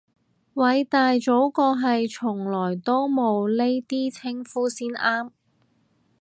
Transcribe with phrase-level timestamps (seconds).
[0.55, 5.29] 偉大祖國係從來都冇呢啲稱呼先啱